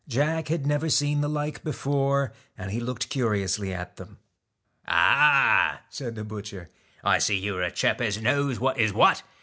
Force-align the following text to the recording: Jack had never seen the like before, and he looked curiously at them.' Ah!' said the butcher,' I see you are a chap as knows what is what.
Jack 0.07 0.47
had 0.47 0.65
never 0.65 0.89
seen 0.89 1.21
the 1.21 1.29
like 1.29 1.63
before, 1.63 2.33
and 2.57 2.71
he 2.71 2.79
looked 2.79 3.07
curiously 3.09 3.71
at 3.71 3.97
them.' 3.97 4.17
Ah!' 4.87 5.81
said 5.91 6.15
the 6.15 6.23
butcher,' 6.23 6.71
I 7.03 7.19
see 7.19 7.37
you 7.37 7.55
are 7.57 7.61
a 7.61 7.69
chap 7.69 8.01
as 8.01 8.19
knows 8.19 8.59
what 8.59 8.79
is 8.79 8.91
what. 8.93 9.21